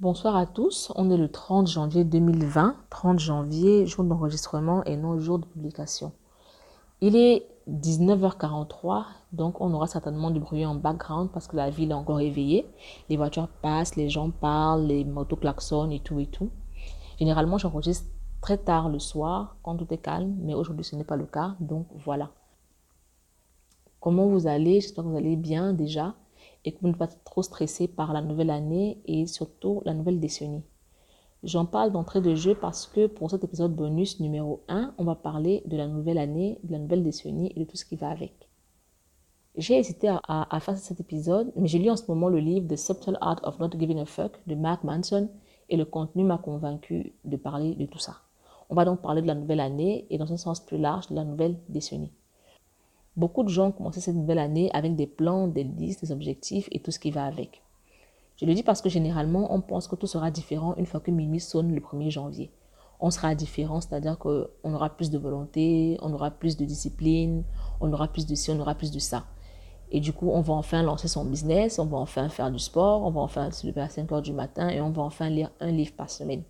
[0.00, 5.18] Bonsoir à tous, on est le 30 janvier 2020, 30 janvier, jour d'enregistrement et non
[5.18, 6.12] jour de publication.
[7.02, 9.04] Il est 19h43,
[9.34, 12.64] donc on aura certainement du bruit en background parce que la ville est encore éveillée.
[13.10, 16.48] Les voitures passent, les gens parlent, les motos klaxonnent et tout et tout.
[17.18, 18.08] Généralement, j'enregistre
[18.40, 21.56] très tard le soir quand tout est calme, mais aujourd'hui ce n'est pas le cas,
[21.60, 22.30] donc voilà.
[24.00, 24.80] Comment vous allez?
[24.80, 26.14] J'espère que vous allez bien déjà
[26.64, 30.20] et que vous n'êtes pas trop stressé par la nouvelle année et surtout la nouvelle
[30.20, 30.62] décennie.
[31.42, 35.14] J'en parle d'entrée de jeu parce que pour cet épisode bonus numéro 1, on va
[35.14, 38.10] parler de la nouvelle année, de la nouvelle décennie et de tout ce qui va
[38.10, 38.34] avec.
[39.56, 42.68] J'ai hésité à, à, faire cet épisode, mais j'ai lu en ce moment le livre
[42.68, 45.28] The Subtle Art of Not Giving a Fuck de Mark Manson
[45.70, 48.18] et le contenu m'a convaincu de parler de tout ça.
[48.68, 51.14] On va donc parler de la nouvelle année et dans un sens plus large de
[51.14, 52.12] la nouvelle décennie.
[53.16, 56.80] Beaucoup de gens commencé cette nouvelle année avec des plans, des listes, des objectifs et
[56.80, 57.62] tout ce qui va avec.
[58.36, 61.10] Je le dis parce que généralement, on pense que tout sera différent une fois que
[61.10, 62.50] minuit sonne le 1er janvier.
[63.00, 67.44] On sera différent, c'est-à-dire qu'on aura plus de volonté, on aura plus de discipline,
[67.80, 69.24] on aura plus de ci, on aura plus de ça.
[69.90, 73.02] Et du coup, on va enfin lancer son business, on va enfin faire du sport,
[73.02, 75.50] on va enfin se lever à 5 heures du matin et on va enfin lire
[75.58, 76.44] un livre par semaine.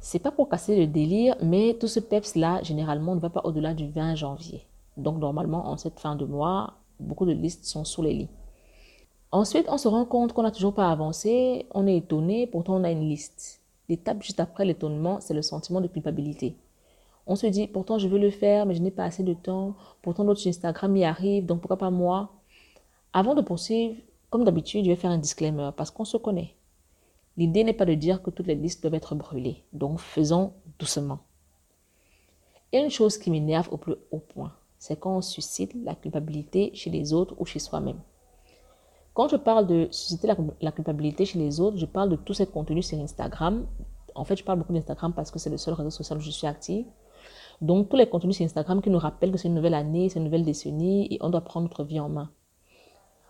[0.00, 3.72] C'est pas pour casser le délire, mais tout ce peps-là, généralement, ne va pas au-delà
[3.72, 4.66] du 20 janvier.
[4.96, 8.28] Donc normalement, en cette fin de mois, beaucoup de listes sont sous les lits.
[9.30, 12.84] Ensuite, on se rend compte qu'on n'a toujours pas avancé, on est étonné, pourtant on
[12.84, 13.62] a une liste.
[13.88, 16.56] L'étape juste après l'étonnement, c'est le sentiment de culpabilité.
[17.26, 19.74] On se dit, pourtant je veux le faire, mais je n'ai pas assez de temps,
[20.02, 22.32] pourtant notre Instagram y arrive, donc pourquoi pas moi?
[23.14, 23.96] Avant de poursuivre,
[24.28, 26.54] comme d'habitude, je vais faire un disclaimer parce qu'on se connaît.
[27.38, 31.20] L'idée n'est pas de dire que toutes les listes doivent être brûlées, donc faisons doucement.
[32.70, 34.52] Il y a une chose qui m'énerve au plus haut point
[34.82, 38.00] c'est quand on suscite la culpabilité chez les autres ou chez soi-même.
[39.14, 40.26] Quand je parle de susciter
[40.60, 43.64] la, culpabilité chez les autres, je parle de tous ces contenus sur Instagram.
[44.16, 46.32] En fait, je parle beaucoup d'Instagram parce que c'est le seul réseau social où je
[46.32, 46.84] suis active.
[47.60, 50.18] Donc, tous les contenus sur Instagram qui nous rappellent que c'est une nouvelle année, c'est
[50.18, 52.32] une nouvelle décennie et on doit prendre notre vie en main.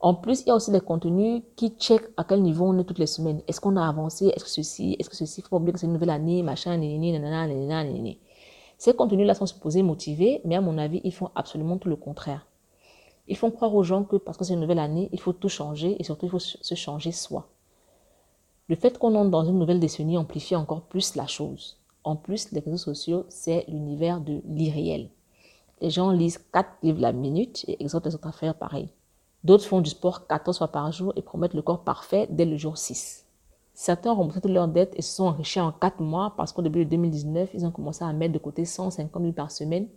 [0.00, 2.84] En plus, il y a aussi des contenus qui checkent à quel niveau on est
[2.84, 3.42] toutes les semaines.
[3.48, 4.28] Est-ce qu'on a avancé?
[4.28, 4.96] Est-ce que ceci?
[4.98, 5.40] Est-ce que ceci?
[5.40, 7.54] Il faut pas oublier que c'est une nouvelle année, machin, nanana, nanana,
[7.84, 8.14] nanana.
[8.78, 12.46] Ces contenus-là sont supposés motiver, mais à mon avis, ils font absolument tout le contraire.
[13.28, 15.48] Ils font croire aux gens que parce que c'est une nouvelle année, il faut tout
[15.48, 17.48] changer et surtout il faut se changer soi.
[18.68, 21.78] Le fait qu'on entre dans une nouvelle décennie amplifie encore plus la chose.
[22.02, 25.10] En plus, les réseaux sociaux, c'est l'univers de l'irréel.
[25.80, 28.88] Les gens lisent 4 livres la minute et exhortent les autres à faire pareil.
[29.42, 32.56] D'autres font du sport 14 fois par jour et promettent le corps parfait dès le
[32.56, 33.23] jour 6.
[33.74, 36.62] Certains ont remboursé toutes leurs dettes et se sont enrichis en 4 mois parce qu'au
[36.62, 39.88] début de 2019, ils ont commencé à mettre de côté 150 000 par semaine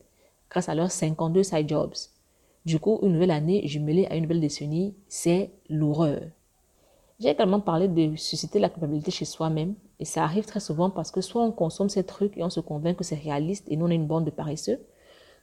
[0.49, 1.93] grâce à leurs 52 side jobs.
[2.65, 6.21] Du coup, une nouvelle année jumelée à une nouvelle décennie, c'est l'horreur.
[7.19, 11.11] J'ai également parlé de susciter la culpabilité chez soi-même et ça arrive très souvent parce
[11.11, 13.85] que soit on consomme ces trucs et on se convainc que c'est réaliste et nous
[13.85, 14.79] on est une bande de paresseux,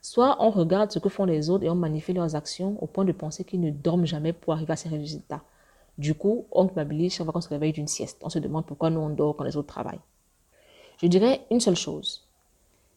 [0.03, 3.05] soit on regarde ce que font les autres et on magnifie leurs actions au point
[3.05, 5.43] de penser qu'ils ne dorment jamais pour arriver à ces résultats.
[5.99, 8.21] Du coup, on culpabilise chaque fois qu'on se réveille d'une sieste.
[8.23, 10.01] On se demande pourquoi nous on dort quand les autres travaillent.
[11.01, 12.27] Je dirais une seule chose.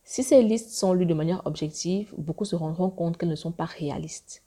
[0.03, 3.52] Si ces listes sont lues de manière objective, beaucoup se rendront compte qu'elles ne sont
[3.52, 4.41] pas réalistes.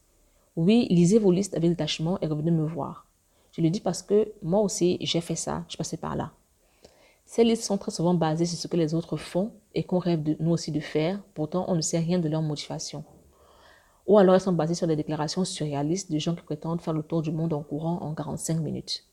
[0.56, 3.06] Oui, lisez vos listes avec détachement et revenez me voir.
[3.52, 6.32] Je le dis parce que moi aussi, j'ai fait ça, je passais par là.
[7.26, 10.22] Ces listes sont très souvent basées sur ce que les autres font et qu'on rêve
[10.22, 13.04] de nous aussi de faire, pourtant on ne sait rien de leur motivation
[14.10, 17.04] ou alors elles sont basées sur des déclarations surréalistes de gens qui prétendent faire le
[17.04, 19.04] tour du monde en courant en 45 minutes.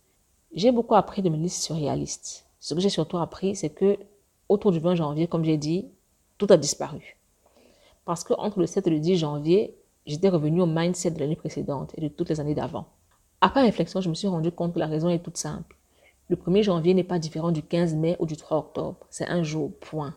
[0.56, 2.48] J'ai beaucoup appris de mes listes surréalistes.
[2.60, 4.00] Ce que j'ai surtout appris, c'est que
[4.50, 5.86] autour du 20 janvier, comme j'ai dit,
[6.40, 7.20] tout a disparu.
[8.06, 11.36] Parce que entre le 7 et le 10 janvier, j'étais revenu au mindset de l'année
[11.36, 12.88] précédente et de toutes les années d'avant.
[13.40, 15.78] Après réflexion, je me suis rendu compte que la raison est toute simple.
[16.28, 18.98] Le 1er janvier n'est pas différent du 15 mai ou du 3 octobre.
[19.12, 20.16] C'est un jour, point.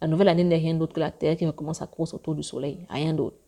[0.00, 2.44] La nouvelle année n'est rien d'autre que la Terre qui recommence sa course autour du
[2.44, 2.86] Soleil.
[2.88, 3.38] Rien d'autre.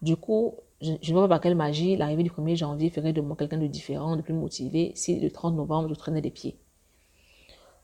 [0.00, 3.20] Du coup, je, ne vois pas par quelle magie l'arrivée du 1er janvier ferait de
[3.20, 6.56] moi quelqu'un de différent, de plus motivé, si le 30 novembre je traînais des pieds.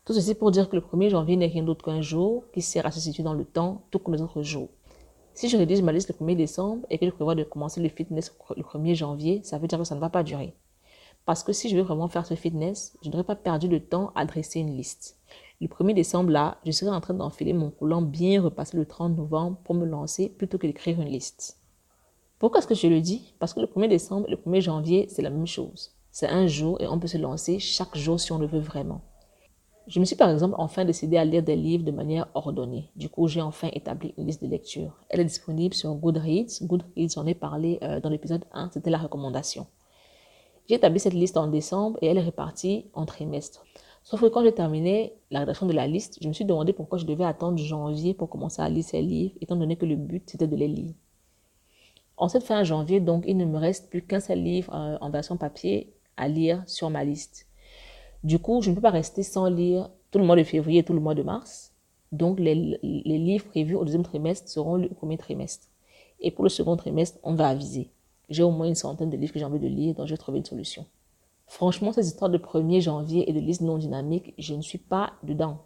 [0.05, 2.85] Tout ceci pour dire que le 1er janvier n'est rien d'autre qu'un jour qui sert
[2.85, 4.69] à se situer dans le temps, tout comme les autres jours.
[5.33, 7.89] Si je rédige ma liste le 1er décembre et que je prévois de commencer le
[7.89, 10.55] fitness le 1er janvier, ça veut dire que ça ne va pas durer.
[11.25, 14.13] Parce que si je veux vraiment faire ce fitness, je n'aurais pas perdu le temps
[14.15, 15.19] à dresser une liste.
[15.59, 19.17] Le 1er décembre, là, je serais en train d'enfiler mon coulant bien repassé le 30
[19.17, 21.59] novembre pour me lancer plutôt que d'écrire une liste.
[22.45, 23.33] Pourquoi est-ce que je le dis?
[23.39, 25.95] Parce que le 1er décembre et le 1er janvier, c'est la même chose.
[26.11, 29.01] C'est un jour et on peut se lancer chaque jour si on le veut vraiment.
[29.87, 32.91] Je me suis par exemple enfin décidé à lire des livres de manière ordonnée.
[32.95, 34.95] Du coup, j'ai enfin établi une liste de lecture.
[35.09, 36.61] Elle est disponible sur Goodreads.
[36.61, 39.65] Goodreads, j'en ai parlé euh, dans l'épisode 1, c'était la recommandation.
[40.69, 43.65] J'ai établi cette liste en décembre et elle est répartie en trimestres.
[44.03, 46.99] Sauf que quand j'ai terminé la rédaction de la liste, je me suis demandé pourquoi
[46.99, 50.29] je devais attendre janvier pour commencer à lire ces livres, étant donné que le but,
[50.29, 50.93] c'était de les lire.
[52.17, 55.09] En cette fin janvier, donc, il ne me reste plus qu'un seul livre euh, en
[55.09, 57.47] version papier à lire sur ma liste.
[58.23, 60.93] Du coup, je ne peux pas rester sans lire tout le mois de février tout
[60.93, 61.73] le mois de mars.
[62.11, 65.67] Donc, les, les livres prévus au deuxième trimestre seront au premier trimestre.
[66.21, 67.91] Et pour le second trimestre, on va aviser.
[68.29, 70.17] J'ai au moins une centaine de livres que j'ai envie de lire, donc je vais
[70.17, 70.85] trouver une solution.
[71.47, 75.13] Franchement, ces histoires de 1er janvier et de liste non dynamique, je ne suis pas
[75.23, 75.59] dedans.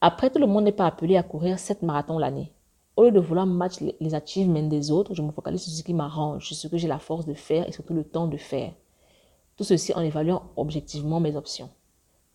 [0.00, 2.52] Après, tout le monde n'est pas appelé à courir 7 marathons l'année.
[2.94, 5.94] Au lieu de vouloir match les achievements des autres, je me focalise sur ce qui
[5.94, 8.74] m'arrange, sur ce que j'ai la force de faire et surtout le temps de faire.
[9.56, 11.70] Tout ceci en évaluant objectivement mes options.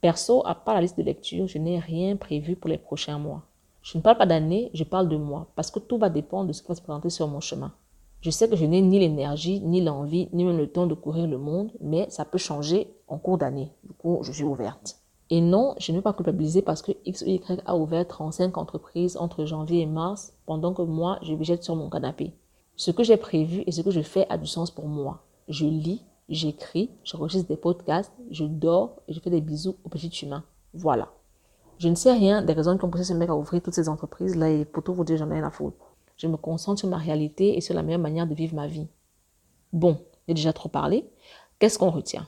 [0.01, 3.43] Perso, à part la liste de lecture, je n'ai rien prévu pour les prochains mois.
[3.83, 6.53] Je ne parle pas d'année, je parle de mois, parce que tout va dépendre de
[6.53, 7.71] ce qui va se présenter sur mon chemin.
[8.21, 11.27] Je sais que je n'ai ni l'énergie, ni l'envie, ni même le temps de courir
[11.27, 13.71] le monde, mais ça peut changer en cours d'année.
[13.83, 14.99] Du coup, je suis ouverte.
[15.29, 18.57] Et non, je ne veux pas culpabiliser parce que X ou Y a ouvert 35
[18.57, 22.33] entreprises entre janvier et mars, pendant que moi, je végète sur mon canapé.
[22.77, 25.23] Ce que j'ai prévu et ce que je fais a du sens pour moi.
[25.49, 30.25] Je lis, j'écris, j'enregistre des podcasts, je dors et je fais des bisous aux petits
[30.25, 30.43] humains.
[30.73, 31.09] Voilà.
[31.79, 33.89] Je ne sais rien des raisons qui ont poussé ce mec à ouvrir toutes ces
[33.89, 35.95] entreprises-là et pour tout vous dire, j'en ai à foutre.
[36.17, 38.87] Je me concentre sur ma réalité et sur la meilleure manière de vivre ma vie.
[39.73, 39.97] Bon,
[40.27, 41.07] j'ai déjà trop parlé.
[41.59, 42.27] Qu'est-ce qu'on retient?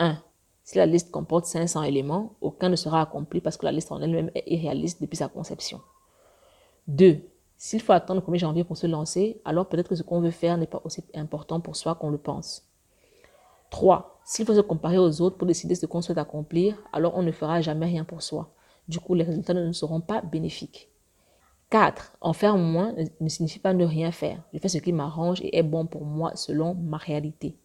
[0.00, 0.18] 1.
[0.68, 4.02] Si la liste comporte 500 éléments, aucun ne sera accompli parce que la liste en
[4.02, 5.80] elle-même est irréaliste depuis sa conception.
[6.88, 7.22] 2.
[7.56, 10.30] S'il faut attendre le 1er janvier pour se lancer, alors peut-être que ce qu'on veut
[10.30, 12.68] faire n'est pas aussi important pour soi qu'on le pense.
[13.70, 14.20] 3.
[14.26, 17.32] S'il faut se comparer aux autres pour décider ce qu'on souhaite accomplir, alors on ne
[17.32, 18.52] fera jamais rien pour soi.
[18.88, 20.90] Du coup, les résultats ne seront pas bénéfiques.
[21.70, 22.18] 4.
[22.20, 24.42] En faire moins ne signifie pas ne rien faire.
[24.52, 27.56] Je fais ce qui m'arrange et est bon pour moi selon ma réalité.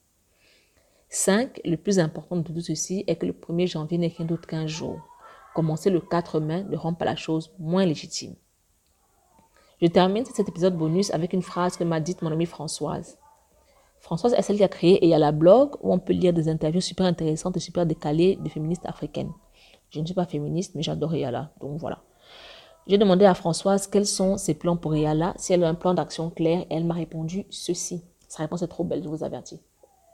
[1.15, 1.61] 5.
[1.63, 4.65] Le plus important de tout ceci est que le 1er janvier n'est rien d'autre qu'un
[4.65, 4.99] jour.
[5.53, 8.33] Commencer le 4 mai ne rend pas la chose moins légitime.
[9.79, 13.19] Je termine cet épisode bonus avec une phrase que m'a dite mon amie Françoise.
[13.99, 17.05] Françoise est celle qui a créé Eyala Blog où on peut lire des interviews super
[17.05, 19.33] intéressantes et super décalées de féministes africaines.
[19.91, 22.01] Je ne suis pas féministe, mais j'adore Eyala, donc voilà.
[22.87, 25.93] J'ai demandé à Françoise quels sont ses plans pour Riala, si elle a un plan
[25.93, 28.03] d'action clair, et elle m'a répondu ceci.
[28.27, 29.61] Sa réponse est trop belle, je vous avertis.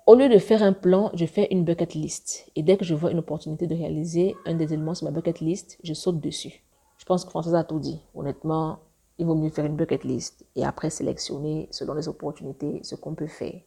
[0.10, 2.50] Au lieu de faire un plan, je fais une bucket list.
[2.56, 5.40] Et dès que je vois une opportunité de réaliser un des éléments sur ma bucket
[5.40, 6.64] list, je saute dessus.
[6.98, 8.02] Je pense que Françoise a tout dit.
[8.16, 8.80] Honnêtement,
[9.20, 13.14] il vaut mieux faire une bucket list et après sélectionner selon les opportunités ce qu'on
[13.14, 13.62] peut faire.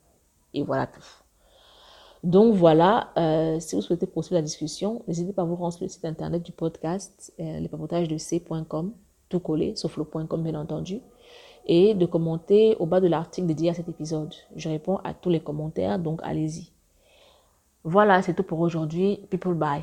[0.53, 1.07] Et voilà tout.
[2.25, 5.85] Donc voilà, euh, si vous souhaitez poursuivre la discussion, n'hésitez pas à vous rendre sur
[5.85, 8.93] le site internet du podcast, euh, de c.com,
[9.29, 11.03] tout collé, sauf le .com bien entendu,
[11.67, 14.35] et de commenter au bas de l'article dédié à cet épisode.
[14.57, 16.71] Je réponds à tous les commentaires, donc allez-y.
[17.85, 19.21] Voilà, c'est tout pour aujourd'hui.
[19.31, 19.83] People bye.